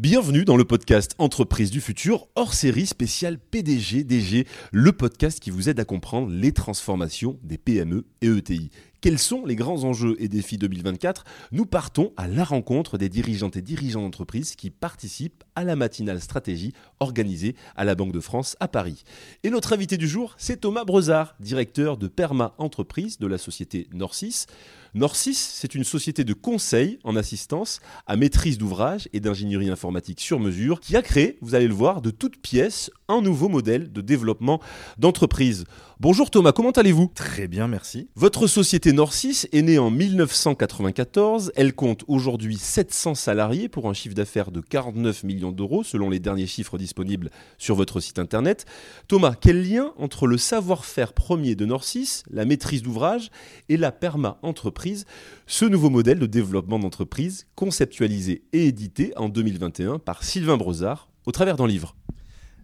Bienvenue 0.00 0.46
dans 0.46 0.56
le 0.56 0.64
podcast 0.64 1.14
Entreprise 1.18 1.70
du 1.70 1.82
futur, 1.82 2.28
hors 2.34 2.54
série 2.54 2.86
spéciale 2.86 3.38
PDG 3.38 4.02
DG, 4.02 4.46
le 4.72 4.92
podcast 4.92 5.38
qui 5.40 5.50
vous 5.50 5.68
aide 5.68 5.78
à 5.78 5.84
comprendre 5.84 6.30
les 6.30 6.52
transformations 6.52 7.38
des 7.42 7.58
PME 7.58 8.06
et 8.22 8.28
ETI. 8.28 8.70
Quels 9.02 9.18
sont 9.18 9.44
les 9.44 9.56
grands 9.56 9.84
enjeux 9.84 10.16
et 10.18 10.28
défis 10.28 10.56
2024 10.56 11.24
Nous 11.52 11.66
partons 11.66 12.14
à 12.16 12.28
la 12.28 12.44
rencontre 12.44 12.96
des 12.96 13.10
dirigeantes 13.10 13.58
et 13.58 13.62
dirigeants 13.62 14.00
d'entreprise 14.00 14.56
qui 14.56 14.70
participent 14.70 15.44
à 15.54 15.64
la 15.64 15.76
matinale 15.76 16.22
stratégie 16.22 16.72
organisée 16.98 17.54
à 17.76 17.84
la 17.84 17.94
Banque 17.94 18.12
de 18.12 18.20
France 18.20 18.56
à 18.58 18.68
Paris. 18.68 19.04
Et 19.42 19.50
notre 19.50 19.74
invité 19.74 19.98
du 19.98 20.08
jour, 20.08 20.34
c'est 20.38 20.62
Thomas 20.62 20.84
Brezard, 20.84 21.34
directeur 21.40 21.98
de 21.98 22.08
Perma 22.08 22.54
Entreprise 22.56 23.18
de 23.18 23.26
la 23.26 23.36
société 23.36 23.86
Norcis. 23.92 24.46
Norcis, 24.94 25.34
c'est 25.34 25.76
une 25.76 25.84
société 25.84 26.24
de 26.24 26.32
conseil 26.32 26.98
en 27.04 27.14
assistance 27.14 27.80
à 28.08 28.16
maîtrise 28.16 28.58
d'ouvrage 28.58 29.08
et 29.12 29.20
d'ingénierie 29.20 29.70
informatique 29.70 30.20
sur 30.20 30.40
mesure 30.40 30.80
qui 30.80 30.96
a 30.96 31.02
créé, 31.02 31.38
vous 31.42 31.54
allez 31.54 31.68
le 31.68 31.74
voir, 31.74 32.02
de 32.02 32.10
toutes 32.10 32.38
pièces, 32.38 32.90
un 33.06 33.20
nouveau 33.20 33.48
modèle 33.48 33.92
de 33.92 34.00
développement 34.00 34.60
d'entreprise. 34.98 35.64
Bonjour 36.00 36.30
Thomas, 36.30 36.52
comment 36.52 36.70
allez-vous? 36.70 37.12
Très 37.14 37.46
bien, 37.46 37.68
merci. 37.68 38.08
Votre 38.16 38.46
société 38.46 38.92
Norcis 38.92 39.46
est 39.52 39.62
née 39.62 39.78
en 39.78 39.90
1994. 39.90 41.52
Elle 41.56 41.74
compte 41.74 42.04
aujourd'hui 42.08 42.56
700 42.56 43.14
salariés 43.14 43.68
pour 43.68 43.88
un 43.88 43.92
chiffre 43.92 44.14
d'affaires 44.14 44.50
de 44.50 44.60
49 44.60 45.24
millions 45.24 45.52
d'euros 45.52 45.84
selon 45.84 46.08
les 46.08 46.18
derniers 46.18 46.46
chiffres 46.46 46.78
disponibles 46.78 47.30
sur 47.58 47.74
votre 47.74 48.00
site 48.00 48.18
internet. 48.18 48.64
Thomas, 49.08 49.34
quel 49.38 49.68
lien 49.68 49.92
entre 49.98 50.26
le 50.26 50.38
savoir-faire 50.38 51.12
premier 51.12 51.54
de 51.54 51.66
Norcis, 51.66 52.22
la 52.30 52.46
maîtrise 52.46 52.82
d'ouvrage 52.82 53.30
et 53.68 53.76
la 53.76 53.92
perma 53.92 54.38
ce 55.46 55.64
nouveau 55.64 55.90
modèle 55.90 56.18
de 56.18 56.26
développement 56.26 56.78
d'entreprise 56.78 57.46
conceptualisé 57.54 58.44
et 58.52 58.66
édité 58.66 59.12
en 59.16 59.28
2021 59.28 59.98
par 59.98 60.22
Sylvain 60.22 60.56
Brozard 60.56 61.08
au 61.26 61.32
travers 61.32 61.56
d'un 61.56 61.66
livre 61.66 61.94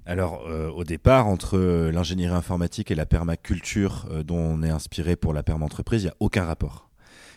alors, 0.08 0.44
euh, 0.46 0.70
au 0.70 0.84
départ, 0.84 1.26
entre 1.26 1.58
euh, 1.58 1.90
l'ingénierie 1.90 2.32
informatique 2.32 2.92
et 2.92 2.94
la 2.94 3.06
permaculture 3.06 4.06
euh, 4.12 4.22
dont 4.22 4.38
on 4.38 4.62
est 4.62 4.70
inspiré 4.70 5.16
pour 5.16 5.32
la 5.32 5.42
perma-entreprise, 5.42 6.02
il 6.02 6.04
n'y 6.04 6.10
a 6.10 6.16
aucun 6.20 6.44
rapport. 6.44 6.88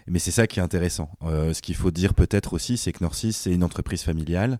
Mais 0.09 0.19
c'est 0.19 0.31
ça 0.31 0.47
qui 0.47 0.59
est 0.59 0.63
intéressant. 0.63 1.09
ce 1.23 1.61
qu'il 1.61 1.75
faut 1.75 1.91
dire 1.91 2.13
peut-être 2.13 2.53
aussi, 2.53 2.77
c'est 2.77 2.91
que 2.91 3.03
Norcis, 3.03 3.33
c'est 3.33 3.51
une 3.51 3.63
entreprise 3.63 4.01
familiale. 4.01 4.59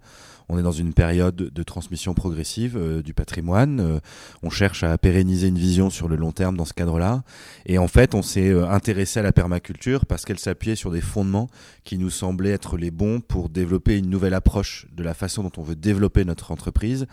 On 0.51 0.57
est 0.57 0.63
dans 0.63 0.71
une 0.71 0.93
période 0.93 1.35
de 1.35 1.63
transmission 1.63 2.13
progressive 2.15 3.01
du 3.03 3.13
patrimoine. 3.13 4.01
on 4.41 4.49
cherche 4.49 4.83
à 4.83 4.97
pérenniser 4.97 5.47
une 5.47 5.57
vision 5.57 5.89
sur 5.89 6.07
le 6.07 6.15
long 6.15 6.31
terme 6.31 6.57
dans 6.57 6.65
ce 6.65 6.73
cadre-là. 6.73 7.23
Et 7.65 7.77
en 7.77 7.87
fait, 7.87 8.15
on 8.15 8.21
s'est 8.21 8.51
intéressé 8.63 9.19
à 9.19 9.23
la 9.23 9.31
permaculture 9.31 10.05
parce 10.05 10.25
qu'elle 10.25 10.39
s'appuyait 10.39 10.75
sur 10.75 10.91
des 10.91 11.01
fondements 11.01 11.49
qui 11.83 11.97
nous 11.97 12.09
semblaient 12.09 12.51
être 12.51 12.77
les 12.77 12.91
bons 12.91 13.21
pour 13.21 13.49
développer 13.49 13.97
une 13.97 14.09
nouvelle 14.09 14.33
approche 14.33 14.87
de 14.91 15.03
la 15.03 15.13
façon 15.13 15.43
dont 15.43 15.51
on 15.57 15.63
veut 15.63 15.75
développer 15.75 16.25
notre 16.25 16.51
entreprise 16.51 17.07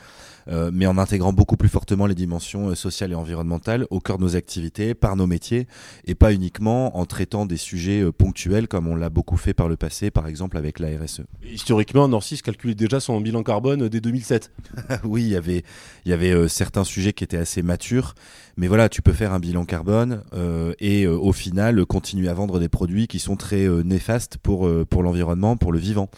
euh, 0.49 0.71
mais 0.73 0.87
en 0.87 0.97
intégrant 0.97 1.33
beaucoup 1.33 1.57
plus 1.57 1.69
fortement 1.69 2.07
les 2.07 2.15
dimensions 2.15 2.69
euh, 2.69 2.75
sociales 2.77 3.11
et 3.11 3.17
environnementales 3.17 3.87
au 3.91 3.99
cœur 3.99 4.19
de 4.19 4.23
nos 4.23 4.37
activités, 4.37 4.95
par 4.95 5.17
nos 5.17 5.27
métiers, 5.27 5.67
et 6.05 6.15
pas 6.15 6.33
uniquement 6.33 6.97
en 6.97 7.05
traitant 7.05 7.47
des 7.47 7.57
sujets 7.57 8.03
euh, 8.03 8.13
ponctuels 8.27 8.67
comme 8.67 8.89
on 8.89 8.97
l'a 8.97 9.09
beaucoup 9.09 9.37
fait 9.37 9.55
par 9.55 9.69
le 9.69 9.77
passé, 9.77 10.11
par 10.11 10.27
exemple 10.27 10.57
avec 10.57 10.81
la 10.81 10.89
RSE. 10.89 11.23
Historiquement, 11.45 12.09
Norcis 12.09 12.43
calculait 12.43 12.75
déjà 12.75 12.99
son 12.99 13.21
bilan 13.21 13.45
carbone 13.45 13.89
dès 13.89 14.01
2007. 14.01 14.51
oui, 15.05 15.23
il 15.23 15.29
y 15.29 15.37
avait, 15.37 15.63
il 16.05 16.11
y 16.11 16.13
avait 16.13 16.49
certains 16.49 16.83
sujets 16.83 17.13
qui 17.13 17.23
étaient 17.23 17.37
assez 17.37 17.63
matures, 17.63 18.15
mais 18.57 18.67
voilà, 18.67 18.89
tu 18.89 19.01
peux 19.01 19.13
faire 19.13 19.33
un 19.33 19.39
bilan 19.39 19.65
carbone 19.65 20.23
et 20.81 21.07
au 21.07 21.33
final 21.33 21.87
continuer 21.87 22.29
à 22.29 22.35
vendre 22.35 22.59
des 22.59 22.69
produits 22.69 23.07
qui 23.07 23.21
sont 23.21 23.37
très 23.37 23.69
néfastes 23.85 24.39
pour, 24.39 24.69
pour 24.91 25.03
l'environnement, 25.05 25.57
pour 25.57 25.73
le 25.73 25.79
vivant. 25.79 26.11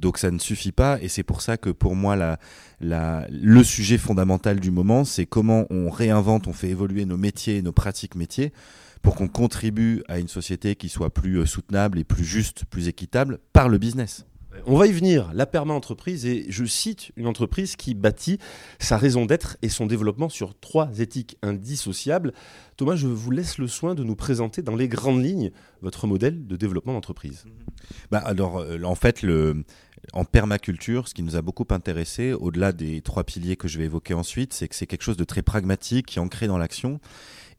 Donc 0.00 0.18
ça 0.18 0.30
ne 0.30 0.38
suffit 0.38 0.70
pas 0.70 0.98
et 1.02 1.08
c'est 1.08 1.24
pour 1.24 1.40
ça 1.40 1.56
que 1.56 1.70
pour 1.70 1.96
moi 1.96 2.14
la, 2.14 2.38
la, 2.80 3.26
le 3.30 3.64
sujet 3.64 3.98
fondamental 3.98 4.60
du 4.60 4.70
moment, 4.70 5.04
c'est 5.04 5.26
comment 5.26 5.66
on 5.70 5.90
réinvente, 5.90 6.46
on 6.46 6.52
fait 6.52 6.68
évoluer 6.68 7.04
nos 7.04 7.16
métiers 7.16 7.56
et 7.56 7.62
nos 7.62 7.72
pratiques 7.72 8.14
métiers 8.14 8.52
pour 9.02 9.14
qu'on 9.14 9.28
contribue 9.28 10.02
à 10.08 10.18
une 10.18 10.28
société 10.28 10.76
qui 10.76 10.88
soit 10.88 11.10
plus 11.10 11.36
euh, 11.36 11.46
soutenable 11.46 11.98
et 11.98 12.04
plus 12.04 12.24
juste, 12.24 12.64
plus 12.64 12.88
équitable 12.88 13.38
par 13.52 13.68
le 13.68 13.78
business. 13.78 14.24
On 14.66 14.76
va 14.76 14.86
y 14.86 14.92
venir, 14.92 15.30
la 15.34 15.46
perma 15.46 15.72
entreprise, 15.72 16.26
et 16.26 16.46
je 16.48 16.64
cite 16.64 17.12
une 17.16 17.26
entreprise 17.26 17.76
qui 17.76 17.94
bâtit 17.94 18.38
sa 18.78 18.96
raison 18.96 19.24
d'être 19.24 19.56
et 19.62 19.68
son 19.68 19.86
développement 19.86 20.28
sur 20.28 20.58
trois 20.58 20.98
éthiques 20.98 21.38
indissociables. 21.42 22.32
Thomas, 22.76 22.96
je 22.96 23.06
vous 23.06 23.30
laisse 23.30 23.58
le 23.58 23.68
soin 23.68 23.94
de 23.94 24.02
nous 24.02 24.16
présenter 24.16 24.62
dans 24.62 24.74
les 24.74 24.88
grandes 24.88 25.22
lignes 25.22 25.52
votre 25.80 26.06
modèle 26.06 26.46
de 26.46 26.56
développement 26.56 26.92
d'entreprise. 26.92 27.44
Bah 28.10 28.18
alors, 28.18 28.58
euh, 28.58 28.82
en 28.82 28.94
fait, 28.94 29.22
le, 29.22 29.64
en 30.12 30.24
permaculture, 30.24 31.08
ce 31.08 31.14
qui 31.14 31.22
nous 31.22 31.36
a 31.36 31.42
beaucoup 31.42 31.66
intéressé, 31.70 32.32
au-delà 32.32 32.72
des 32.72 33.00
trois 33.00 33.24
piliers 33.24 33.56
que 33.56 33.68
je 33.68 33.78
vais 33.78 33.84
évoquer 33.84 34.14
ensuite, 34.14 34.52
c'est 34.52 34.68
que 34.68 34.74
c'est 34.74 34.86
quelque 34.86 35.02
chose 35.02 35.16
de 35.16 35.24
très 35.24 35.42
pragmatique, 35.42 36.06
qui 36.06 36.18
est 36.18 36.22
ancré 36.22 36.46
dans 36.46 36.58
l'action. 36.58 37.00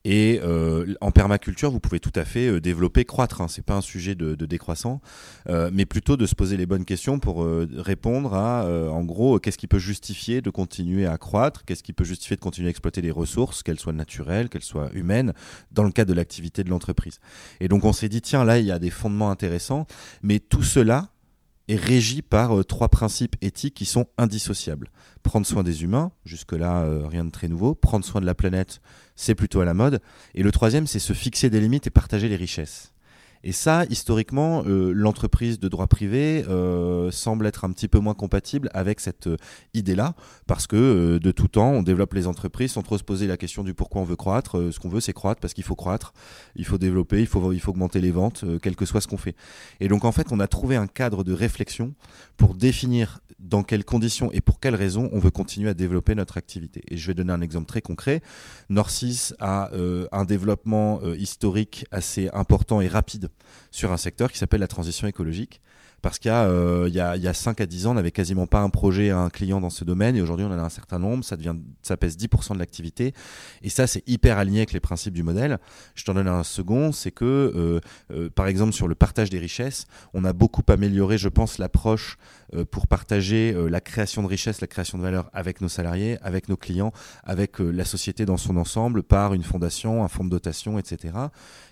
Et 0.05 0.39
euh, 0.43 0.93
en 1.01 1.11
permaculture, 1.11 1.71
vous 1.71 1.81
pouvez 1.81 1.99
tout 1.99 2.13
à 2.15 2.23
fait 2.23 2.47
euh, 2.47 2.61
développer, 2.61 3.03
croître. 3.03 3.41
Hein. 3.41 3.47
C'est 3.49 3.65
pas 3.65 3.75
un 3.75 3.81
sujet 3.81 4.15
de, 4.15 4.33
décroissant, 4.45 5.01
euh, 5.49 5.69
mais 5.73 5.85
plutôt 5.85 6.15
de 6.15 6.25
se 6.25 6.35
poser 6.35 6.55
les 6.55 6.65
bonnes 6.65 6.85
questions 6.85 7.19
pour 7.19 7.45
répondre 7.77 8.33
à, 8.33 8.65
en 8.65 9.03
gros, 9.03 9.39
qu'est-ce 9.39 9.57
qui 9.57 9.67
peut 9.67 9.79
justifier 9.79 10.41
de 10.41 10.49
continuer 10.49 11.05
à 11.05 11.17
croître, 11.17 11.65
qu'est-ce 11.65 11.83
qui 11.83 11.93
peut 11.93 12.03
justifier 12.03 12.35
de 12.35 12.41
continuer 12.41 12.67
à 12.67 12.71
exploiter 12.71 13.01
les 13.01 13.11
ressources, 13.11 13.63
qu'elles 13.63 13.79
soient 13.79 13.93
naturelles, 13.93 14.49
qu'elles 14.49 14.61
soient 14.61 14.89
humaines, 14.93 15.33
dans 15.71 15.83
le 15.83 15.91
cadre 15.91 16.09
de 16.09 16.15
l'activité 16.15 16.63
de 16.63 16.69
l'entreprise? 16.69 17.19
Et 17.59 17.67
donc 17.67 17.83
on 17.85 17.93
s'est 17.93 18.09
dit, 18.09 18.21
tiens, 18.21 18.43
là, 18.43 18.59
il 18.59 18.65
y 18.65 18.71
a 18.71 18.79
des 18.79 18.89
fondements 18.89 19.29
intéressants, 19.29 19.85
mais 20.23 20.39
tout 20.39 20.63
cela, 20.63 21.09
est 21.67 21.75
régi 21.75 22.23
par 22.23 22.65
trois 22.65 22.89
principes 22.89 23.35
éthiques 23.41 23.75
qui 23.75 23.85
sont 23.85 24.07
indissociables. 24.17 24.89
Prendre 25.21 25.45
soin 25.45 25.61
des 25.61 25.83
humains, 25.83 26.11
jusque-là 26.25 27.07
rien 27.07 27.23
de 27.25 27.29
très 27.29 27.47
nouveau. 27.47 27.75
Prendre 27.75 28.03
soin 28.03 28.21
de 28.21 28.25
la 28.25 28.33
planète, 28.33 28.81
c'est 29.19 29.35
plutôt 29.35 29.59
à 29.59 29.65
la 29.65 29.73
mode. 29.73 30.01
Et 30.33 30.43
le 30.43 30.51
troisième, 30.51 30.87
c'est 30.87 30.99
se 30.99 31.11
fixer 31.11 31.49
des 31.49 31.59
limites 31.59 31.87
et 31.87 31.89
partager 31.89 32.29
les 32.29 32.37
richesses. 32.37 32.93
Et 33.43 33.53
ça, 33.53 33.85
historiquement, 33.89 34.63
euh, 34.65 34.91
l'entreprise 34.93 35.59
de 35.59 35.69
droit 35.69 35.87
privé 35.87 36.43
euh, 36.49 37.09
semble 37.09 37.47
être 37.47 37.63
un 37.63 37.71
petit 37.71 37.87
peu 37.87 37.99
moins 37.99 38.13
compatible 38.13 38.69
avec 38.73 38.99
cette 38.99 39.27
euh, 39.27 39.37
idée-là, 39.73 40.13
parce 40.45 40.67
que 40.67 41.17
de 41.21 41.31
tout 41.31 41.47
temps, 41.47 41.71
on 41.71 41.81
développe 41.81 42.13
les 42.13 42.27
entreprises 42.27 42.73
sans 42.73 42.81
trop 42.81 42.97
se 42.97 43.03
poser 43.03 43.27
la 43.27 43.37
question 43.37 43.63
du 43.63 43.73
pourquoi 43.73 44.01
on 44.01 44.05
veut 44.05 44.17
croître. 44.17 44.57
ce 44.71 44.79
qu'on 44.79 44.89
veut, 44.89 44.99
c'est 44.99 45.13
croître 45.13 45.39
parce 45.39 45.53
qu'il 45.53 45.63
faut 45.63 45.75
croître, 45.75 46.13
il 46.55 46.65
faut 46.65 46.77
développer, 46.77 47.21
il 47.21 47.27
faut, 47.27 47.39
augmenter 47.67 48.01
les 48.01 48.11
ventes, 48.11 48.43
quel 48.61 48.75
que 48.75 48.85
soit 48.85 48.99
ce 48.99 49.07
qu'on 49.07 49.17
fait. 49.17 49.35
Et 49.79 49.87
donc, 49.87 50.03
en 50.03 50.11
fait, 50.11 50.27
on 50.31 50.39
a 50.39 50.47
trouvé 50.47 50.75
un 50.75 50.87
cadre 50.87 51.23
de 51.23 51.33
réflexion 51.33 51.93
pour 52.35 52.55
définir 52.55 53.19
dans 53.39 53.63
quelles 53.63 53.85
conditions 53.85 54.31
et 54.33 54.41
pour 54.41 54.59
quelles 54.59 54.75
raisons 54.75 55.09
on 55.13 55.19
veut 55.19 55.31
continuer 55.31 55.69
à 55.69 55.73
développer 55.73 56.13
notre 56.13 56.37
activité. 56.37 56.81
Et 56.89 56.97
je 56.97 57.07
vais 57.07 57.13
donner 57.13 57.31
un 57.31 57.41
exemple 57.41 57.67
très 57.67 57.81
concret. 57.81 58.21
Norcis 58.69 59.31
a 59.39 59.71
un 60.11 60.25
développement 60.25 61.01
historique 61.13 61.85
assez 61.91 62.29
important 62.33 62.81
et 62.81 62.87
rapide 62.87 63.28
sur 63.71 63.91
un 63.91 63.97
secteur 63.97 64.31
qui 64.31 64.37
s'appelle 64.37 64.61
la 64.61 64.67
transition 64.67 65.07
écologique. 65.07 65.61
Parce 66.01 66.17
qu'il 66.17 66.31
y, 66.31 66.33
euh, 66.33 66.85
a, 66.85 67.17
y 67.17 67.27
a 67.27 67.33
5 67.33 67.61
à 67.61 67.65
10 67.65 67.87
ans, 67.87 67.91
on 67.91 67.95
n'avait 67.95 68.11
quasiment 68.11 68.47
pas 68.47 68.61
un 68.61 68.69
projet, 68.69 69.09
un 69.09 69.29
client 69.29 69.59
dans 69.59 69.69
ce 69.69 69.83
domaine, 69.83 70.15
et 70.15 70.21
aujourd'hui 70.21 70.45
on 70.45 70.51
en 70.51 70.57
a 70.57 70.61
un 70.61 70.69
certain 70.69 70.99
nombre, 70.99 71.23
ça, 71.23 71.35
pèse 71.97 72.17
10% 72.17 72.53
de 72.53 72.59
l'activité, 72.59 73.13
et 73.61 73.69
ça 73.69 73.87
c'est 73.87 74.07
hyper 74.07 74.37
aligné 74.37 74.59
avec 74.59 74.71
les 74.71 74.79
principes 74.79 75.13
du 75.13 75.23
modèle. 75.23 75.59
Je 75.95 76.05
t'en 76.05 76.13
donne 76.13 76.27
un 76.27 76.43
second, 76.43 76.91
c'est 76.91 77.11
que, 77.11 77.25
euh, 77.25 77.79
euh, 78.11 78.29
par 78.29 78.47
exemple, 78.47 78.73
sur 78.73 78.87
le 78.87 78.95
partage 78.95 79.29
des 79.29 79.39
richesses, 79.39 79.87
on 80.13 80.23
a 80.23 80.33
beaucoup 80.33 80.63
amélioré, 80.69 81.17
je 81.17 81.29
pense, 81.29 81.57
l'approche 81.57 82.17
euh, 82.48 82.48
pour 82.71 82.87
partager 82.87 83.53
euh, 83.53 83.69
la 83.69 83.81
création 83.81 84.23
de 84.23 84.27
richesse, 84.27 84.61
la 84.61 84.67
création 84.67 84.97
de 84.97 85.03
valeur 85.03 85.29
avec 85.33 85.61
nos 85.61 85.69
salariés, 85.69 86.17
avec 86.21 86.49
nos 86.49 86.57
clients, 86.57 86.91
avec 87.23 87.61
euh, 87.61 87.69
la 87.69 87.85
société 87.85 88.25
dans 88.25 88.37
son 88.37 88.57
ensemble, 88.57 89.03
par 89.03 89.33
une 89.33 89.43
fondation, 89.43 90.03
un 90.03 90.07
fonds 90.07 90.23
de 90.23 90.29
dotation, 90.29 90.79
etc. 90.79 91.13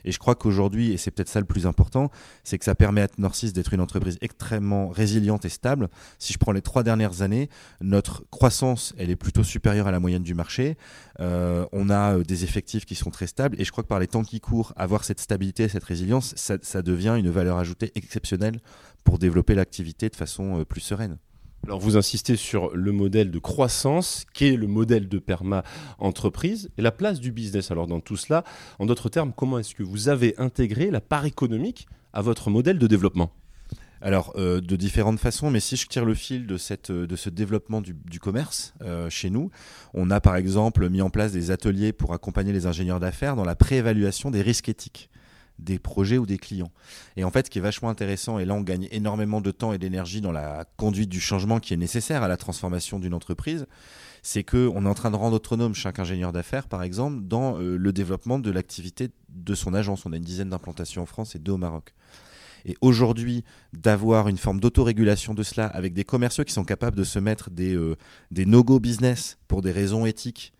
Et 0.05 0.11
je 0.11 0.19
crois 0.19 0.35
qu'aujourd'hui, 0.35 0.91
et 0.91 0.97
c'est 0.97 1.11
peut-être 1.11 1.29
ça 1.29 1.39
le 1.39 1.45
plus 1.45 1.65
important, 1.65 2.11
c'est 2.43 2.57
que 2.57 2.65
ça 2.65 2.75
permet 2.75 3.01
à 3.01 3.07
Norcis 3.17 3.51
d'être 3.51 3.73
une 3.73 3.81
entreprise 3.81 4.17
extrêmement 4.21 4.89
résiliente 4.89 5.45
et 5.45 5.49
stable. 5.49 5.89
Si 6.19 6.33
je 6.33 6.37
prends 6.37 6.51
les 6.51 6.61
trois 6.61 6.83
dernières 6.83 7.21
années, 7.21 7.49
notre 7.81 8.23
croissance, 8.29 8.93
elle 8.97 9.09
est 9.09 9.15
plutôt 9.15 9.43
supérieure 9.43 9.87
à 9.87 9.91
la 9.91 9.99
moyenne 9.99 10.23
du 10.23 10.33
marché. 10.33 10.77
on 11.19 11.89
a 11.89 12.17
des 12.19 12.43
effectifs 12.43 12.85
qui 12.85 12.95
sont 12.95 13.09
très 13.09 13.27
stables 13.27 13.59
et 13.59 13.65
je 13.65 13.71
crois 13.71 13.83
que 13.83 13.89
par 13.89 13.99
les 13.99 14.07
temps 14.07 14.23
qui 14.23 14.39
courent, 14.39 14.73
avoir 14.75 15.03
cette 15.03 15.19
stabilité, 15.19 15.67
cette 15.67 15.83
résilience, 15.83 16.33
ça 16.35 16.81
devient 16.81 17.15
une 17.17 17.29
valeur 17.29 17.57
ajoutée 17.57 17.91
exceptionnelle 17.95 18.59
pour 19.07 19.19
développer 19.19 19.55
l'activité 19.55 20.09
de 20.09 20.17
façon 20.17 20.59
euh, 20.59 20.65
plus 20.65 20.81
sereine. 20.81 21.17
Alors 21.65 21.79
vous 21.79 21.95
insistez 21.95 22.35
sur 22.35 22.75
le 22.75 22.91
modèle 22.91 23.31
de 23.31 23.39
croissance, 23.39 24.25
qui 24.33 24.47
est 24.47 24.57
le 24.57 24.67
modèle 24.67 25.07
de 25.07 25.17
perma 25.17 25.63
entreprise, 25.97 26.69
et 26.77 26.81
la 26.81 26.91
place 26.91 27.21
du 27.21 27.31
business. 27.31 27.71
Alors 27.71 27.87
dans 27.87 28.01
tout 28.01 28.17
cela, 28.17 28.43
en 28.79 28.85
d'autres 28.85 29.07
termes, 29.07 29.31
comment 29.33 29.59
est-ce 29.59 29.75
que 29.75 29.83
vous 29.83 30.09
avez 30.09 30.37
intégré 30.37 30.91
la 30.91 30.99
part 30.99 31.23
économique 31.23 31.87
à 32.11 32.21
votre 32.21 32.49
modèle 32.49 32.79
de 32.79 32.85
développement? 32.85 33.31
Alors, 34.01 34.33
euh, 34.35 34.59
de 34.59 34.75
différentes 34.75 35.19
façons, 35.19 35.51
mais 35.51 35.61
si 35.61 35.77
je 35.77 35.87
tire 35.87 36.03
le 36.03 36.13
fil 36.13 36.45
de, 36.45 36.57
cette, 36.57 36.91
de 36.91 37.15
ce 37.15 37.29
développement 37.29 37.79
du, 37.79 38.19
commerce 38.19 38.73
euh, 38.81 39.09
chez 39.09 39.29
nous, 39.29 39.51
on 39.93 40.11
a 40.11 40.19
par 40.19 40.35
exemple 40.35 40.89
mis 40.89 41.01
en 41.01 41.09
place 41.09 41.31
des 41.31 41.49
ateliers 41.49 41.93
pour 41.93 42.13
accompagner 42.13 42.51
les 42.51 42.65
ingénieurs 42.65 42.99
d'affaires 42.99 43.37
dans 43.37 43.45
la 43.45 43.55
préévaluation 43.55 44.31
des 44.31 44.41
risques 44.41 44.67
éthiques. 44.67 45.09
Des 45.59 45.79
projets 45.79 46.17
ou 46.17 46.25
des 46.25 46.37
clients. 46.37 46.71
Et 47.15 47.23
en 47.23 47.31
fait, 47.31 47.47
ce 47.47 47.51
qui 47.51 47.59
est 47.59 47.61
vachement 47.61 47.89
intéressant, 47.89 48.39
et 48.39 48.45
là 48.45 48.53
on 48.53 48.61
gagne 48.61 48.87
énormément 48.91 49.41
de 49.41 49.51
temps 49.51 49.73
et 49.73 49.77
d'énergie 49.77 50.21
dans 50.21 50.31
la 50.31 50.65
conduite 50.77 51.09
du 51.09 51.19
changement 51.19 51.59
qui 51.59 51.73
est 51.73 51.77
nécessaire 51.77 52.23
à 52.23 52.27
la 52.27 52.37
transformation 52.37 52.99
d'une 52.99 53.13
entreprise, 53.13 53.65
c'est 54.21 54.43
qu'on 54.43 54.85
est 54.85 54.89
en 54.89 54.93
train 54.93 55.11
de 55.11 55.15
rendre 55.15 55.35
autonome 55.37 55.73
chaque 55.73 55.99
ingénieur 55.99 56.31
d'affaires, 56.31 56.67
par 56.67 56.83
exemple, 56.83 57.21
dans 57.23 57.59
euh, 57.59 57.77
le 57.77 57.93
développement 57.93 58.39
de 58.39 58.51
l'activité 58.51 59.09
de 59.29 59.55
son 59.55 59.73
agence. 59.73 60.05
On 60.05 60.13
a 60.13 60.17
une 60.17 60.23
dizaine 60.23 60.49
d'implantations 60.49 61.03
en 61.03 61.05
France 61.05 61.35
et 61.35 61.39
deux 61.39 61.53
au 61.53 61.57
Maroc. 61.57 61.93
Et 62.65 62.75
aujourd'hui, 62.81 63.45
d'avoir 63.71 64.27
une 64.27 64.37
forme 64.37 64.59
d'autorégulation 64.59 65.33
de 65.33 65.43
cela 65.43 65.67
avec 65.67 65.93
des 65.93 66.03
commerciaux 66.03 66.43
qui 66.43 66.53
sont 66.53 66.65
capables 66.65 66.97
de 66.97 67.05
se 67.05 67.19
mettre 67.19 67.49
des, 67.49 67.75
euh, 67.75 67.95
des 68.31 68.45
no-go 68.45 68.79
business 68.79 69.37
pour 69.47 69.61
des 69.61 69.71
raisons 69.71 70.05
éthiques, 70.05 70.53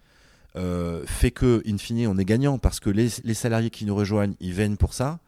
fait 1.05 1.31
que, 1.31 1.61
in 1.67 1.77
fine, 1.77 2.07
on 2.07 2.17
est 2.17 2.25
gagnant 2.25 2.57
parce 2.57 2.79
que 2.79 2.89
les, 2.89 3.09
les 3.23 3.33
salariés 3.33 3.69
qui 3.69 3.85
nous 3.85 3.95
rejoignent, 3.95 4.35
ils 4.39 4.53
viennent 4.53 4.77
pour 4.77 4.93
ça. 4.93 5.19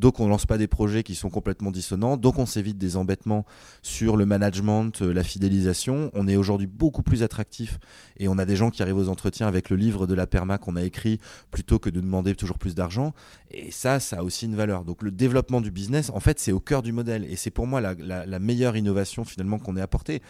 Donc 0.00 0.18
on 0.18 0.28
lance 0.28 0.46
pas 0.46 0.56
des 0.56 0.66
projets 0.66 1.02
qui 1.02 1.14
sont 1.14 1.28
complètement 1.28 1.70
dissonants. 1.70 2.16
Donc 2.16 2.38
on 2.38 2.46
s'évite 2.46 2.78
des 2.78 2.96
embêtements 2.96 3.44
sur 3.82 4.16
le 4.16 4.24
management, 4.24 5.02
euh, 5.02 5.12
la 5.12 5.22
fidélisation. 5.22 6.10
On 6.14 6.26
est 6.26 6.36
aujourd'hui 6.36 6.66
beaucoup 6.66 7.02
plus 7.02 7.22
attractif 7.22 7.78
et 8.16 8.26
on 8.26 8.38
a 8.38 8.46
des 8.46 8.56
gens 8.56 8.70
qui 8.70 8.82
arrivent 8.82 8.96
aux 8.96 9.10
entretiens 9.10 9.46
avec 9.46 9.68
le 9.68 9.76
livre 9.76 10.06
de 10.06 10.14
la 10.14 10.26
perma 10.26 10.56
qu'on 10.56 10.74
a 10.76 10.82
écrit 10.82 11.20
plutôt 11.50 11.78
que 11.78 11.90
de 11.90 12.00
demander 12.00 12.34
toujours 12.34 12.58
plus 12.58 12.74
d'argent. 12.74 13.12
Et 13.50 13.70
ça, 13.70 14.00
ça 14.00 14.20
a 14.20 14.22
aussi 14.22 14.46
une 14.46 14.56
valeur. 14.56 14.84
Donc 14.84 15.02
le 15.02 15.10
développement 15.10 15.60
du 15.60 15.70
business, 15.70 16.08
en 16.08 16.20
fait, 16.20 16.40
c'est 16.40 16.52
au 16.52 16.60
cœur 16.60 16.80
du 16.80 16.92
modèle 16.92 17.26
et 17.30 17.36
c'est 17.36 17.50
pour 17.50 17.66
moi 17.66 17.82
la, 17.82 17.94
la, 17.94 18.38
meilleure 18.38 18.78
innovation 18.78 19.26
finalement 19.26 19.58
qu'on 19.58 19.76
ait 19.76 19.82
apportée. 19.82 20.22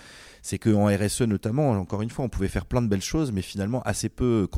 C'est 0.42 0.58
qu'en 0.58 0.86
RSE 0.86 1.22
notamment, 1.22 1.70
encore 1.70 2.02
une 2.02 2.10
fois, 2.10 2.24
on 2.24 2.28
pouvait 2.28 2.48
faire 2.48 2.66
plein 2.66 2.82
de 2.82 2.88
belles 2.88 3.02
choses, 3.02 3.30
mais 3.30 3.42
finalement 3.42 3.82
assez 3.82 4.08
peu 4.08 4.48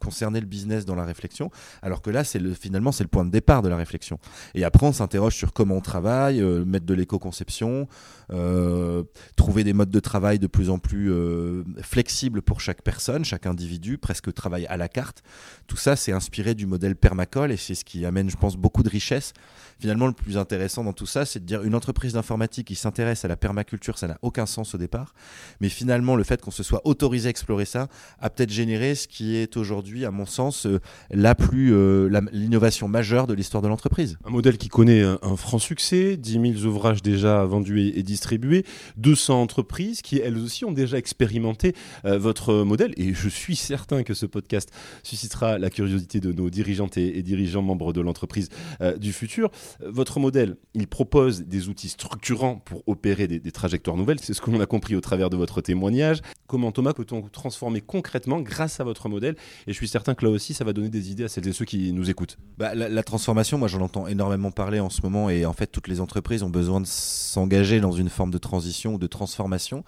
concerner 0.00 0.40
le 0.40 0.46
business 0.46 0.84
dans 0.84 0.96
la 0.96 1.04
réflexion, 1.04 1.50
alors 1.82 2.02
que 2.02 2.10
là, 2.10 2.24
c'est 2.24 2.38
le, 2.38 2.54
finalement, 2.54 2.90
c'est 2.90 3.04
le 3.04 3.08
point 3.08 3.24
de 3.24 3.30
départ 3.30 3.62
de 3.62 3.68
la 3.68 3.76
réflexion. 3.76 4.18
Et 4.54 4.64
après, 4.64 4.86
on 4.86 4.92
s'interroge 4.92 5.36
sur 5.36 5.52
comment 5.52 5.76
on 5.76 5.80
travaille, 5.80 6.40
euh, 6.40 6.64
mettre 6.64 6.86
de 6.86 6.94
l'éco-conception, 6.94 7.86
euh, 8.32 9.04
trouver 9.36 9.64
des 9.64 9.72
modes 9.72 9.90
de 9.90 10.00
travail 10.00 10.38
de 10.38 10.46
plus 10.46 10.70
en 10.70 10.78
plus 10.78 11.12
euh, 11.12 11.64
flexibles 11.82 12.42
pour 12.42 12.60
chaque 12.60 12.82
personne, 12.82 13.24
chaque 13.24 13.46
individu, 13.46 13.98
presque 13.98 14.32
travail 14.32 14.66
à 14.66 14.76
la 14.76 14.88
carte. 14.88 15.22
Tout 15.66 15.76
ça, 15.76 15.96
c'est 15.96 16.12
inspiré 16.12 16.54
du 16.54 16.66
modèle 16.66 16.96
permacole 16.96 17.52
et 17.52 17.56
c'est 17.56 17.74
ce 17.74 17.84
qui 17.84 18.04
amène, 18.04 18.30
je 18.30 18.36
pense, 18.36 18.56
beaucoup 18.56 18.82
de 18.82 18.88
richesse. 18.88 19.32
Finalement, 19.78 20.06
le 20.06 20.12
plus 20.12 20.36
intéressant 20.36 20.84
dans 20.84 20.92
tout 20.92 21.06
ça, 21.06 21.24
c'est 21.24 21.40
de 21.40 21.44
dire 21.44 21.62
une 21.62 21.74
entreprise 21.74 22.14
d'informatique 22.14 22.66
qui 22.66 22.74
s'intéresse 22.74 23.24
à 23.24 23.28
la 23.28 23.36
permaculture, 23.36 23.98
ça 23.98 24.08
n'a 24.08 24.18
aucun 24.22 24.46
sens 24.46 24.74
au 24.74 24.78
départ. 24.78 25.14
Mais 25.60 25.68
finalement, 25.68 26.16
le 26.16 26.24
fait 26.24 26.40
qu'on 26.40 26.50
se 26.50 26.62
soit 26.62 26.82
autorisé 26.84 27.28
à 27.28 27.30
explorer 27.30 27.64
ça 27.64 27.88
a 28.18 28.30
peut-être 28.30 28.50
généré 28.50 28.94
ce 28.94 29.08
qui 29.08 29.36
est 29.36 29.56
aujourd'hui 29.56 29.89
à 30.04 30.10
mon 30.10 30.26
sens, 30.26 30.66
euh, 30.66 30.80
la 31.10 31.34
plus 31.34 31.74
euh, 31.74 32.08
l'innovation 32.32 32.88
majeure 32.88 33.26
de 33.26 33.34
l'histoire 33.34 33.62
de 33.62 33.68
l'entreprise. 33.68 34.18
Un 34.24 34.30
modèle 34.30 34.56
qui 34.56 34.68
connaît 34.68 35.02
un, 35.02 35.36
franc 35.36 35.58
succès, 35.58 36.16
10 36.16 36.54
000 36.62 36.66
ouvrages 36.66 37.02
déjà 37.02 37.44
vendus 37.44 37.92
et, 37.94 38.02
distribués, 38.02 38.64
200 38.96 39.42
entreprises 39.42 40.02
qui 40.02 40.18
elles 40.18 40.38
aussi 40.38 40.64
ont 40.64 40.72
déjà 40.72 40.98
expérimenté 40.98 41.74
euh, 42.04 42.18
votre 42.18 42.64
modèle. 42.64 42.92
Et 42.96 43.14
je 43.14 43.28
suis 43.28 43.56
certain 43.56 44.02
que 44.02 44.14
ce 44.14 44.26
podcast 44.26 44.70
suscitera 45.02 45.58
la 45.58 45.70
curiosité 45.70 46.20
de 46.20 46.32
nos 46.32 46.50
dirigeantes 46.50 46.96
et, 46.96 47.22
dirigeants 47.22 47.62
membres 47.62 47.92
de 47.92 48.00
l'entreprise 48.00 48.48
du 48.98 49.12
futur. 49.12 49.50
Votre 49.84 50.20
modèle, 50.20 50.56
il 50.74 50.86
propose 50.86 51.42
des 51.42 51.68
outils 51.68 51.88
structurants 51.88 52.56
pour 52.56 52.82
opérer 52.86 53.28
des, 53.28 53.38
des 53.38 53.52
trajectoires 53.52 53.96
nouvelles. 53.96 54.20
C'est 54.20 54.34
ce 54.34 54.40
que 54.40 54.50
l'on 54.50 54.60
a 54.60 54.66
compris 54.66 54.96
au 54.96 55.00
travers 55.00 55.30
de 55.30 55.36
votre 55.36 55.60
témoignage. 55.60 56.20
Comment 56.46 56.72
Thomas 56.72 56.94
peut-on 56.94 57.22
transformer 57.22 57.80
concrètement 57.80 58.40
grâce 58.40 58.80
à 58.80 58.84
votre 58.84 59.08
modèle? 59.08 59.36
Et 59.66 59.72
je 59.72 59.78
suis 59.80 59.88
certain 59.88 60.14
que 60.14 60.24
là 60.24 60.30
aussi, 60.30 60.54
ça 60.54 60.64
va 60.64 60.72
donner 60.72 60.88
des 60.88 61.10
idées 61.10 61.24
à 61.24 61.28
celles 61.28 61.48
et 61.48 61.52
ceux 61.52 61.64
qui 61.64 61.92
nous 61.92 62.10
écoutent. 62.10 62.36
Bah, 62.58 62.74
la, 62.74 63.02
transformation, 63.02 63.58
moi 63.58 63.68
j'en 63.68 63.80
entends 63.80 64.06
énormément 64.06 64.50
parler 64.50 64.80
en 64.80 64.90
ce 64.90 65.02
moment 65.02 65.30
et 65.30 65.46
en 65.46 65.52
fait 65.52 65.66
toutes 65.66 65.88
les 65.88 66.00
entreprises 66.00 66.42
ont 66.42 66.50
besoin 66.50 66.80
de 66.80 66.86
s'engager 66.86 67.80
dans 67.80 67.92
une 67.92 68.08
forme 68.08 68.30
de 68.30 68.38
transition 68.38 68.94
ou 68.94 68.98
de 68.98 69.06
transformation 69.06 69.84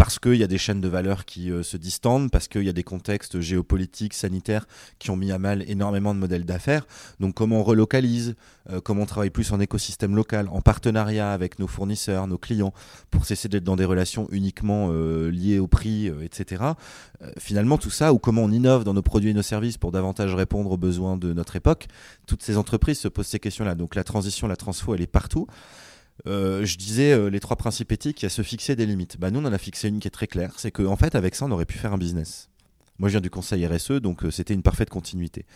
parce 0.00 0.18
qu'il 0.18 0.36
y 0.36 0.42
a 0.42 0.46
des 0.46 0.56
chaînes 0.56 0.80
de 0.80 0.88
valeur 0.88 1.26
qui 1.26 1.52
euh, 1.52 1.62
se 1.62 1.76
distendent, 1.76 2.30
parce 2.30 2.48
qu'il 2.48 2.62
y 2.62 2.70
a 2.70 2.72
des 2.72 2.82
contextes 2.82 3.38
géopolitiques, 3.40 4.14
sanitaires 4.14 4.66
qui 4.98 5.10
ont 5.10 5.16
mis 5.16 5.30
à 5.30 5.38
mal 5.38 5.62
énormément 5.68 6.14
de 6.14 6.18
modèles 6.18 6.46
d'affaires. 6.46 6.86
Donc 7.20 7.34
comment 7.34 7.60
on 7.60 7.62
relocalise, 7.62 8.34
euh, 8.70 8.80
comment 8.80 9.02
on 9.02 9.06
travaille 9.06 9.28
plus 9.28 9.52
en 9.52 9.60
écosystème 9.60 10.16
local, 10.16 10.48
en 10.50 10.62
partenariat 10.62 11.34
avec 11.34 11.58
nos 11.58 11.66
fournisseurs, 11.66 12.26
nos 12.26 12.38
clients, 12.38 12.72
pour 13.10 13.26
cesser 13.26 13.50
d'être 13.50 13.62
dans 13.62 13.76
des 13.76 13.84
relations 13.84 14.26
uniquement 14.32 14.88
euh, 14.90 15.30
liées 15.30 15.58
au 15.58 15.66
prix, 15.66 16.10
etc. 16.22 16.64
finalement 17.38 17.76
tout 17.76 17.90
ça, 17.90 18.14
ou 18.14 18.18
comment 18.18 18.44
on 18.44 18.50
innove 18.50 18.84
dans 18.84 18.94
nos 18.94 19.02
produits 19.02 19.30
et 19.30 19.34
nos 19.34 19.42
services 19.42 19.76
pour 19.76 19.92
davantage 19.92 20.34
répondre 20.34 20.70
aux 20.70 20.78
besoins 20.78 21.18
de 21.18 21.34
notre 21.34 21.56
époque, 21.56 21.88
toutes 22.26 22.42
ces 22.42 22.56
entreprises 22.56 23.00
se 23.00 23.08
posent 23.08 23.26
ces 23.26 23.38
questions-là. 23.38 23.74
Donc 23.74 23.94
la 23.94 24.04
transition, 24.04 24.48
la 24.48 24.56
transfo, 24.56 24.94
elle 24.94 25.02
est 25.02 25.06
partout. 25.06 25.46
Euh, 26.26 26.64
je 26.64 26.76
disais 26.76 27.12
euh, 27.12 27.30
les 27.30 27.40
trois 27.40 27.56
principes 27.56 27.92
éthiques, 27.92 28.22
il 28.22 28.24
y 28.24 28.26
a 28.26 28.30
se 28.30 28.42
fixer 28.42 28.76
des 28.76 28.86
limites. 28.86 29.18
Bah, 29.18 29.30
nous, 29.30 29.40
on 29.40 29.44
en 29.44 29.52
a 29.52 29.58
fixé 29.58 29.88
une 29.88 30.00
qui 30.00 30.08
est 30.08 30.10
très 30.10 30.26
claire, 30.26 30.54
c'est 30.56 30.70
qu'en 30.70 30.86
en 30.86 30.96
fait, 30.96 31.14
avec 31.14 31.34
ça, 31.34 31.46
on 31.46 31.50
aurait 31.50 31.66
pu 31.66 31.78
faire 31.78 31.92
un 31.92 31.98
business. 31.98 32.48
Moi, 32.98 33.08
je 33.08 33.12
viens 33.12 33.20
du 33.20 33.30
conseil 33.30 33.66
RSE, 33.66 33.92
donc 33.92 34.24
euh, 34.24 34.30
c'était 34.30 34.54
une 34.54 34.62
parfaite 34.62 34.90
continuité. 34.90 35.46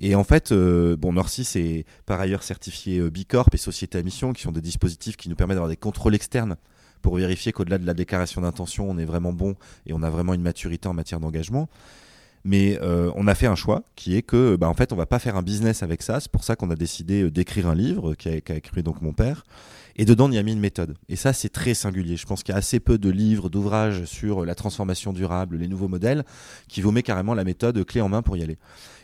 Et 0.00 0.16
en 0.16 0.24
fait, 0.24 0.52
bon, 0.52 1.12
Norcis 1.12 1.46
est 1.54 1.86
par 2.04 2.20
ailleurs 2.20 2.42
certifié 2.42 3.08
Bicorp 3.10 3.50
et 3.52 3.56
Société 3.56 3.96
à 3.96 4.02
mission, 4.02 4.32
qui 4.32 4.42
sont 4.42 4.50
des 4.50 4.60
dispositifs 4.60 5.16
qui 5.16 5.28
nous 5.28 5.36
permettent 5.36 5.54
d'avoir 5.54 5.70
des 5.70 5.76
contrôles 5.76 6.16
externes 6.16 6.56
pour 7.00 7.16
vérifier 7.16 7.52
qu'au-delà 7.52 7.78
de 7.78 7.86
la 7.86 7.94
déclaration 7.94 8.40
d'intention, 8.40 8.90
on 8.90 8.98
est 8.98 9.04
vraiment 9.04 9.32
bon 9.32 9.54
et 9.86 9.92
on 9.92 10.02
a 10.02 10.10
vraiment 10.10 10.34
une 10.34 10.42
maturité 10.42 10.88
en 10.88 10.94
matière 10.94 11.20
d'engagement. 11.20 11.68
Mais 12.44 12.78
on 12.82 13.26
a 13.26 13.34
fait 13.34 13.46
un 13.46 13.54
choix 13.54 13.84
qui 13.96 14.16
est 14.16 14.22
que, 14.22 14.56
bah, 14.56 14.68
en 14.68 14.74
fait, 14.74 14.92
on 14.92 14.96
va 14.96 15.06
pas 15.06 15.18
faire 15.18 15.36
un 15.36 15.42
business 15.42 15.82
avec 15.82 16.02
ça. 16.02 16.20
C'est 16.20 16.30
pour 16.30 16.44
ça 16.44 16.56
qu'on 16.56 16.70
a 16.70 16.76
décidé 16.76 17.30
d'écrire 17.30 17.68
un 17.68 17.74
livre 17.74 18.14
qu'a 18.14 18.56
écrit 18.56 18.82
donc 18.82 19.00
mon 19.00 19.12
père 19.12 19.44
et 19.96 20.04
dedans, 20.04 20.28
il 20.28 20.34
y 20.34 20.38
a 20.38 20.42
mis 20.42 20.52
une 20.52 20.60
méthode. 20.60 20.96
Et 21.08 21.14
ça, 21.14 21.32
c'est 21.32 21.48
très 21.48 21.74
singulier. 21.74 22.16
Je 22.16 22.26
pense 22.26 22.42
qu'il 22.42 22.52
y 22.52 22.56
a 22.56 22.58
assez 22.58 22.80
peu 22.80 22.98
de 22.98 23.10
livres, 23.10 23.48
d'ouvrages 23.48 24.04
sur 24.06 24.44
la 24.44 24.54
transformation 24.54 25.12
durable, 25.12 25.56
les 25.56 25.68
nouveaux 25.68 25.86
modèles, 25.86 26.24
qui 26.68 26.82
vous 26.82 26.90
met 26.90 27.02
carrément 27.02 27.34
la 27.34 27.44
méthode 27.44 27.84
clé 27.84 28.00
en 28.00 28.08
main 28.08 28.22
pour 28.22 28.36
y 28.36 28.42
aller. 28.42 28.58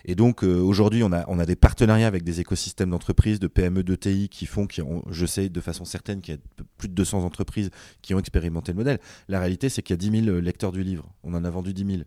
Et 0.04 0.14
donc, 0.16 0.42
euh, 0.42 0.58
aujourd'hui, 0.58 1.04
on 1.04 1.12
a, 1.12 1.25
on 1.28 1.38
a 1.38 1.46
des 1.46 1.54
partenariats 1.54 2.08
avec 2.08 2.25
des 2.25 2.40
écosystèmes 2.40 2.90
d'entreprises, 2.90 3.38
de 3.38 3.46
PME, 3.46 3.84
de 3.84 3.94
TI, 3.94 4.28
qui 4.28 4.46
font, 4.46 4.66
qui 4.66 4.82
ont, 4.82 5.04
je 5.10 5.26
sais 5.26 5.48
de 5.48 5.60
façon 5.60 5.84
certaine 5.84 6.20
qu'il 6.22 6.34
y 6.34 6.38
a 6.38 6.64
plus 6.76 6.88
de 6.88 6.94
200 6.94 7.22
entreprises 7.22 7.70
qui 8.02 8.14
ont 8.14 8.19
expérimenté 8.19 8.72
le 8.72 8.78
modèle. 8.78 8.98
La 9.28 9.38
réalité, 9.38 9.69
c'est 9.69 9.82
qu'il 9.82 9.94
y 9.94 9.98
a 9.98 10.10
10 10.10 10.25
000 10.25 10.40
lecteurs 10.40 10.72
du 10.72 10.82
livre. 10.82 11.08
On 11.22 11.34
en 11.34 11.44
a 11.44 11.50
vendu 11.50 11.72
10 11.72 11.87
000 11.87 12.02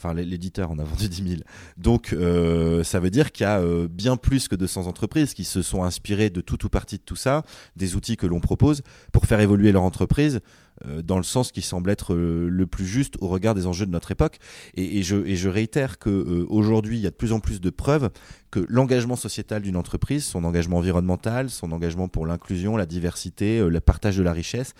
enfin 0.00 0.14
l'éditeur 0.14 0.70
en 0.70 0.78
a 0.78 0.84
vendu 0.84 1.08
10 1.08 1.28
000. 1.28 1.40
Donc 1.76 2.12
euh, 2.12 2.82
ça 2.84 3.00
veut 3.00 3.10
dire 3.10 3.32
qu'il 3.32 3.44
y 3.44 3.46
a 3.46 3.60
euh, 3.60 3.88
bien 3.88 4.16
plus 4.16 4.48
que 4.48 4.56
200 4.56 4.86
entreprises 4.86 5.34
qui 5.34 5.44
se 5.44 5.62
sont 5.62 5.84
inspirées 5.84 6.30
de 6.30 6.40
tout 6.40 6.64
ou 6.64 6.68
partie 6.68 6.96
de 6.96 7.02
tout 7.02 7.16
ça, 7.16 7.42
des 7.76 7.96
outils 7.96 8.16
que 8.16 8.26
l'on 8.26 8.40
propose 8.40 8.82
pour 9.12 9.26
faire 9.26 9.40
évoluer 9.40 9.72
leur 9.72 9.82
entreprise 9.82 10.40
euh, 10.86 11.02
dans 11.02 11.18
le 11.18 11.22
sens 11.22 11.52
qui 11.52 11.60
semble 11.60 11.90
être 11.90 12.14
le 12.14 12.66
plus 12.66 12.86
juste 12.86 13.16
au 13.20 13.28
regard 13.28 13.54
des 13.54 13.66
enjeux 13.66 13.84
de 13.84 13.90
notre 13.90 14.10
époque. 14.10 14.38
Et, 14.74 15.02
je, 15.02 15.16
et 15.26 15.36
je, 15.36 15.48
réitère 15.48 15.98
qu'aujourd'hui, 15.98 16.98
il 16.98 17.02
y 17.02 17.06
a 17.06 17.10
de 17.10 17.16
plus 17.16 17.32
en 17.32 17.40
plus 17.40 17.60
de 17.60 17.70
preuves 17.70 18.10
que 18.50 18.64
l'engagement 18.68 19.16
sociétal 19.16 19.62
d'une 19.62 19.76
entreprise, 19.76 20.24
son 20.24 20.44
engagement 20.44 20.78
environnemental, 20.78 21.50
son 21.50 21.72
engagement 21.72 22.08
pour 22.08 22.26
l'inclusion, 22.26 22.76
la 22.76 22.86
diversité, 22.86 23.60
le 23.68 23.80
partage 23.80 24.16
de 24.16 24.22
la 24.22 24.32
richesse, 24.32 24.72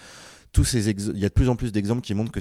tous 0.53 0.65
ces 0.65 0.91
il 0.91 1.19
y 1.19 1.25
a 1.25 1.29
de 1.29 1.35
plus 1.35 1.49
en 1.49 1.57
plus 1.57 1.73
d'exemples 1.73 2.00
qui 2.00 2.15
montrent 2.15 2.33
que 2.33 2.41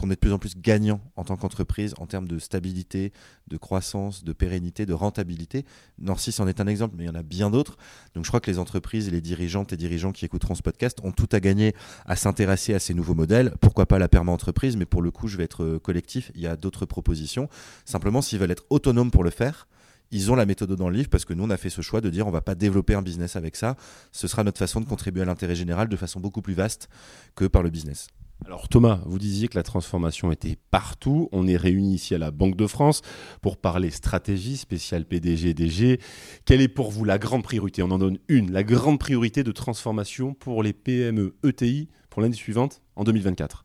qu'on 0.00 0.10
est 0.10 0.14
de 0.14 0.20
plus 0.20 0.32
en 0.32 0.38
plus 0.38 0.56
gagnant 0.56 1.00
en 1.16 1.24
tant 1.24 1.36
qu'entreprise 1.36 1.94
en 1.98 2.06
termes 2.06 2.26
de 2.26 2.38
stabilité, 2.38 3.12
de 3.48 3.56
croissance, 3.56 4.24
de 4.24 4.32
pérennité, 4.32 4.86
de 4.86 4.94
rentabilité. 4.94 5.64
Norcis 5.98 6.34
en 6.40 6.48
est 6.48 6.60
un 6.60 6.66
exemple, 6.66 6.94
mais 6.96 7.04
il 7.04 7.06
y 7.06 7.10
en 7.10 7.14
a 7.14 7.22
bien 7.22 7.50
d'autres. 7.50 7.76
Donc 8.14 8.24
je 8.24 8.30
crois 8.30 8.40
que 8.40 8.50
les 8.50 8.58
entreprises 8.58 9.10
les 9.10 9.20
dirigeantes 9.20 9.72
et 9.72 9.76
dirigeants 9.76 10.12
qui 10.12 10.24
écouteront 10.24 10.54
ce 10.54 10.62
podcast 10.62 10.98
ont 11.02 11.12
tout 11.12 11.28
à 11.32 11.40
gagner 11.40 11.74
à 12.06 12.16
s'intéresser 12.16 12.74
à 12.74 12.78
ces 12.78 12.94
nouveaux 12.94 13.14
modèles. 13.14 13.54
Pourquoi 13.60 13.86
pas 13.86 13.98
la 13.98 14.08
perma-entreprise, 14.08 14.76
mais 14.76 14.86
pour 14.86 15.02
le 15.02 15.10
coup, 15.10 15.28
je 15.28 15.36
vais 15.36 15.44
être 15.44 15.64
euh, 15.64 15.78
collectif. 15.78 16.32
Il 16.34 16.40
y 16.40 16.46
a 16.46 16.56
d'autres 16.56 16.86
propositions. 16.86 17.48
Simplement, 17.84 18.22
s'ils 18.22 18.38
veulent 18.38 18.50
être 18.50 18.64
autonomes 18.70 19.10
pour 19.10 19.24
le 19.24 19.30
faire, 19.30 19.68
ils 20.10 20.30
ont 20.32 20.34
la 20.34 20.46
méthode 20.46 20.72
dans 20.72 20.88
le 20.88 20.96
livre 20.96 21.10
parce 21.10 21.24
que 21.24 21.34
nous, 21.34 21.44
on 21.44 21.50
a 21.50 21.56
fait 21.56 21.70
ce 21.70 21.82
choix 21.82 22.00
de 22.00 22.10
dire 22.10 22.26
on 22.26 22.30
va 22.30 22.40
pas 22.40 22.54
développer 22.54 22.94
un 22.94 23.02
business 23.02 23.36
avec 23.36 23.56
ça. 23.56 23.76
Ce 24.12 24.26
sera 24.26 24.44
notre 24.44 24.58
façon 24.58 24.80
de 24.80 24.86
contribuer 24.86 25.22
à 25.22 25.24
l'intérêt 25.24 25.54
général 25.54 25.88
de 25.88 25.96
façon 25.96 26.20
beaucoup 26.20 26.42
plus 26.42 26.54
vaste 26.54 26.88
que 27.36 27.44
par 27.44 27.62
le 27.62 27.70
business. 27.70 28.08
Alors 28.46 28.68
Thomas, 28.68 29.00
vous 29.06 29.18
disiez 29.18 29.48
que 29.48 29.56
la 29.56 29.62
transformation 29.62 30.32
était 30.32 30.56
partout. 30.70 31.28
On 31.30 31.46
est 31.46 31.56
réunis 31.56 31.94
ici 31.94 32.14
à 32.14 32.18
la 32.18 32.30
Banque 32.30 32.56
de 32.56 32.66
France 32.66 33.02
pour 33.42 33.58
parler 33.58 33.90
stratégie 33.90 34.56
spéciale 34.56 35.04
PDG 35.04 35.54
DG. 35.54 36.00
Quelle 36.46 36.60
est 36.60 36.68
pour 36.68 36.90
vous 36.90 37.04
la 37.04 37.18
grande 37.18 37.42
priorité? 37.42 37.82
On 37.82 37.90
en 37.90 37.98
donne 37.98 38.18
une, 38.28 38.50
la 38.50 38.64
grande 38.64 38.98
priorité 38.98 39.44
de 39.44 39.52
transformation 39.52 40.34
pour 40.34 40.62
les 40.62 40.72
PME 40.72 41.36
ETI 41.44 41.88
pour 42.08 42.22
l'année 42.22 42.34
suivante 42.34 42.82
en 42.96 43.04
2024. 43.04 43.64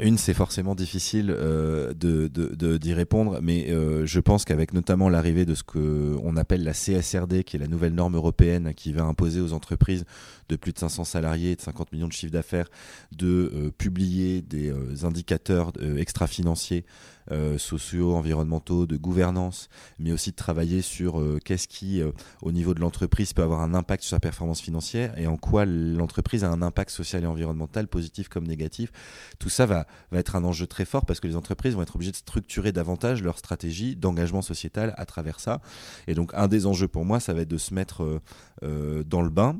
Une, 0.00 0.18
c'est 0.18 0.34
forcément 0.34 0.74
difficile 0.74 1.30
euh, 1.30 1.92
de, 1.94 2.76
d'y 2.76 2.94
répondre, 2.94 3.40
mais 3.42 3.70
euh, 3.70 4.06
je 4.06 4.20
pense 4.20 4.44
qu'avec 4.44 4.72
notamment 4.72 5.08
l'arrivée 5.08 5.44
de 5.44 5.54
ce 5.54 5.62
qu'on 5.62 6.36
appelle 6.36 6.62
la 6.62 6.72
CSRD, 6.72 7.44
qui 7.44 7.56
est 7.56 7.58
la 7.58 7.66
nouvelle 7.66 7.94
norme 7.94 8.14
européenne 8.14 8.72
qui 8.74 8.92
va 8.92 9.02
imposer 9.02 9.40
aux 9.40 9.52
entreprises 9.52 10.04
de 10.48 10.56
plus 10.56 10.72
de 10.72 10.78
500 10.78 11.04
salariés 11.04 11.52
et 11.52 11.56
de 11.56 11.60
50 11.60 11.92
millions 11.92 12.08
de 12.08 12.12
chiffres 12.12 12.32
d'affaires 12.32 12.68
de 13.12 13.50
euh, 13.52 13.70
publier 13.76 14.42
des 14.42 14.72
indicateurs 15.04 15.72
extra-financiers 15.96 16.84
euh, 17.32 17.56
sociaux, 17.56 18.14
environnementaux, 18.14 18.86
de 18.86 18.98
gouvernance, 18.98 19.70
mais 19.98 20.12
aussi 20.12 20.30
de 20.30 20.36
travailler 20.36 20.82
sur 20.82 21.18
euh, 21.18 21.38
qu'est-ce 21.42 21.66
qui, 21.66 22.02
euh, 22.02 22.12
au 22.42 22.52
niveau 22.52 22.74
de 22.74 22.80
l'entreprise, 22.80 23.32
peut 23.32 23.42
avoir 23.42 23.62
un 23.62 23.72
impact 23.72 24.02
sur 24.02 24.10
sa 24.10 24.20
performance 24.20 24.60
financière 24.60 25.18
et 25.18 25.26
en 25.26 25.38
quoi 25.38 25.64
l'entreprise 25.64 26.44
a 26.44 26.50
un 26.50 26.60
impact 26.60 26.90
social 26.90 27.24
et 27.24 27.26
environnemental, 27.26 27.88
positif 27.88 28.28
comme 28.28 28.46
négatif. 28.46 28.92
Tout 29.38 29.48
ça 29.48 29.64
va, 29.64 29.86
va 30.12 30.18
être 30.18 30.36
un 30.36 30.44
enjeu 30.44 30.66
très 30.66 30.84
fort 30.84 31.06
parce 31.06 31.18
que 31.18 31.26
les 31.26 31.34
entreprises 31.34 31.74
vont 31.74 31.82
être 31.82 31.96
obligées 31.96 32.12
de 32.12 32.16
structurer 32.16 32.72
davantage 32.72 33.22
leur 33.22 33.38
stratégie 33.38 33.96
d'engagement 33.96 34.42
sociétal 34.42 34.92
à 34.98 35.06
travers 35.06 35.40
ça. 35.40 35.62
Et 36.06 36.14
donc, 36.14 36.30
un 36.34 36.46
des 36.46 36.66
enjeux 36.66 36.88
pour 36.88 37.06
moi, 37.06 37.20
ça 37.20 37.32
va 37.32 37.40
être 37.40 37.48
de 37.48 37.58
se 37.58 37.72
mettre 37.72 38.20
dans 38.62 39.22
le 39.22 39.30
bain, 39.30 39.56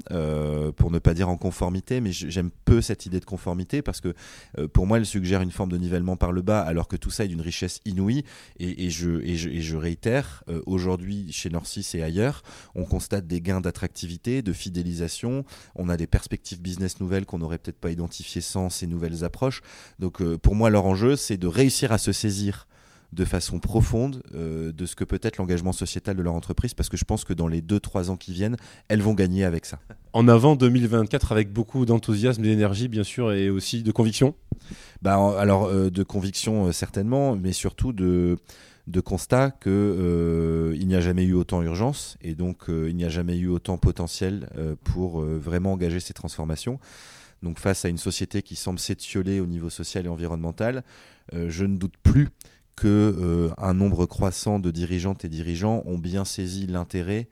pour 0.76 0.90
ne 0.90 0.99
pas 0.99 1.14
dire 1.14 1.28
en 1.28 1.37
conformité, 1.37 2.00
mais 2.00 2.12
j'aime 2.12 2.50
peu 2.64 2.80
cette 2.80 3.06
idée 3.06 3.21
de 3.21 3.25
conformité 3.25 3.83
parce 3.83 4.00
que 4.00 4.14
pour 4.73 4.87
moi, 4.87 4.99
elle 4.99 5.06
suggère 5.06 5.42
une 5.42 5.50
forme 5.50 5.71
de 5.71 5.78
nivellement 5.78 6.16
par 6.16 6.33
le 6.33 6.42
bas, 6.42 6.61
alors 6.61 6.88
que 6.88 6.97
tout 6.97 7.11
ça 7.11 7.25
est 7.25 7.28
d'une 7.28 7.40
richesse 7.40 7.53
richesse 7.54 7.80
inouïe. 7.84 8.25
Et, 8.58 8.90
je, 8.90 9.76
réitère, 9.76 10.42
euh, 10.49 10.61
aujourd'hui, 10.66 11.32
chez 11.32 11.50
Norcis 11.50 11.87
et 11.94 12.02
ailleurs, 12.02 12.42
on 12.75 12.84
constate 12.84 13.26
des 13.26 13.40
gains 13.40 13.61
d'attractivité, 13.61 14.42
de 14.42 14.52
fidélisation. 14.52 15.44
On 15.75 15.88
a 15.88 15.96
des 15.96 16.06
perspectives 16.06 16.61
business 16.61 17.00
nouvelles 17.00 17.26
qu'on 17.26 17.38
n'aurait 17.38 17.58
peut-être 17.58 17.78
pas 17.78 17.90
identifiées 17.90 18.40
sans 18.40 18.70
ces 18.70 18.87
nouvelles 18.87 19.25
approches. 19.25 19.62
Donc, 19.99 20.20
euh, 20.20 20.37
pour 20.37 20.54
moi, 20.54 20.70
leur 20.70 20.87
enjeu, 20.87 21.16
c'est 21.16 21.37
de 21.37 21.46
réussir 21.46 21.92
à 21.92 21.99
se 21.99 22.12
saisir 22.12 22.66
de 23.14 23.25
façon 23.25 23.61
profonde 23.61 24.23
euh, 24.35 24.73
de 24.73 24.87
ce 24.87 24.97
que 24.97 25.04
peut 25.04 25.21
être 25.23 25.38
l'engagement 25.38 25.73
sociétal 25.73 26.16
de 26.16 26.23
leur 26.23 26.35
entreprise, 26.35 26.75
parce 26.75 26.88
que 26.88 26.97
je 26.97 27.04
pense 27.04 27.25
que 27.25 27.33
dans 27.33 27.47
les 27.47 27.62
2-3 27.62 28.11
ans 28.11 28.16
qui 28.16 28.33
viennent, 28.33 28.56
elles 28.88 29.02
vont 29.02 29.14
gagner 29.14 29.44
avec 29.44 29.64
ça. 29.64 29.78
En 30.12 30.28
avant 30.28 30.56
2024, 30.56 31.33
avec 31.33 31.52
beaucoup 31.52 31.87
d'enthousiasme, 31.87 32.42
d'énergie, 32.42 32.88
bien 32.88 33.04
sûr, 33.04 33.33
et 33.33 33.50
aussi 33.50 33.83
de 33.83 33.92
conviction? 33.92 34.35
Bah, 35.00 35.16
Alors, 35.38 35.66
euh, 35.66 35.90
de 35.90 36.02
conviction, 36.02 36.66
euh, 36.66 36.73
certainement, 36.73 37.37
mais 37.37 37.52
surtout 37.52 37.92
de 37.92 38.37
de 38.87 39.00
constat 39.00 39.50
qu'il 39.50 39.73
il 39.73 40.87
n'y 40.87 40.94
a 40.94 41.00
jamais 41.00 41.25
eu 41.25 41.33
autant 41.33 41.62
urgence 41.62 42.18
et 42.21 42.35
donc 42.35 42.64
il 42.68 42.94
n'y 42.94 43.06
a 43.06 43.09
jamais 43.09 43.38
eu 43.38 43.49
autant 43.49 43.78
potentiel 43.78 44.47
pour 44.85 45.23
vraiment 45.23 45.73
engager 45.73 46.00
ces 46.00 46.12
transformations. 46.12 46.78
Donc 47.42 47.59
face 47.59 47.87
à 47.87 47.88
une 47.88 47.97
société 47.97 48.42
qui 48.42 48.56
semble 48.56 48.78
s'étioler 48.78 49.40
au 49.40 49.47
niveau 49.47 49.71
social 49.71 50.04
et 50.04 50.11
environnemental, 50.11 50.85
je 51.33 51.64
ne 51.64 51.78
doute 51.78 51.94
plus 52.02 52.28
que 52.76 52.88
euh, 52.88 53.50
un 53.59 53.75
nombre 53.75 54.07
croissant 54.07 54.59
de 54.59 54.71
dirigeantes 54.71 55.25
et 55.25 55.28
dirigeants 55.28 55.83
ont 55.87 55.99
bien 55.99 56.25
saisi 56.25 56.66
l'intérêt 56.66 57.28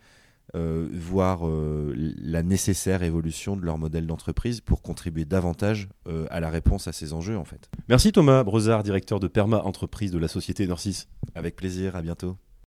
euh, 0.55 0.89
voire 0.93 1.47
euh, 1.47 1.95
la 1.97 2.43
nécessaire 2.43 3.03
évolution 3.03 3.57
de 3.57 3.65
leur 3.65 3.79
modèle 3.79 4.07
d'entreprise 4.07 4.61
pour 4.61 4.83
contribuer 4.83 5.25
davantage 5.25 5.89
à 6.31 6.41
la 6.41 6.51
réponse 6.51 6.89
à 6.89 6.93
ces 6.93 7.13
enjeux 7.13 7.39
en 7.39 7.45
fait. 7.45 7.71
Merci 7.89 8.13
Thomas 8.13 8.45
Brezard, 8.45 8.83
directeur 8.83 9.19
de 9.19 9.29
Perma 9.29 9.63
Entreprise 9.63 10.11
de 10.11 10.19
la 10.19 10.29
société 10.29 10.67
Norcis. 10.67 11.07
Avec 11.35 11.57
plaisir, 11.57 11.97
à 11.97 12.03
bientôt. 12.03 12.37